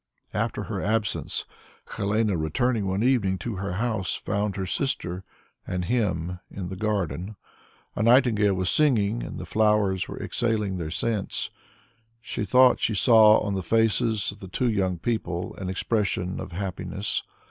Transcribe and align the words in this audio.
After 0.33 0.63
her 0.63 0.81
absence, 0.81 1.45
Helene, 1.95 2.31
returning 2.31 2.87
one 2.87 3.03
evening 3.03 3.37
to 3.37 3.57
her 3.57 3.73
house, 3.73 4.15
found 4.15 4.55
her 4.55 4.65
sister 4.65 5.23
and 5.67 5.85
him 5.85 6.39
in 6.49 6.69
the 6.69 6.75
garden. 6.75 7.35
A 7.95 8.01
nightingale 8.01 8.55
was 8.55 8.71
singing, 8.71 9.21
and 9.21 9.37
the 9.37 9.45
flowers 9.45 10.07
were 10.07 10.17
exhaling 10.19 10.77
their 10.77 10.89
scents. 10.89 11.51
She 12.19 12.45
thought 12.45 12.79
she 12.79 12.95
saw 12.95 13.41
on 13.41 13.53
the 13.53 13.61
faces 13.61 14.31
of 14.31 14.39
the 14.39 14.47
two 14.47 14.71
young 14.71 14.97
people 14.97 15.55
an 15.57 15.69
expression 15.69 16.39
of 16.39 16.51
happiness. 16.51 17.21